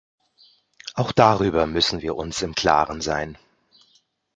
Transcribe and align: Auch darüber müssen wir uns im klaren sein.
Auch 0.95 1.11
darüber 1.11 1.67
müssen 1.67 2.01
wir 2.01 2.15
uns 2.15 2.41
im 2.41 2.55
klaren 2.55 3.01
sein. 3.01 3.37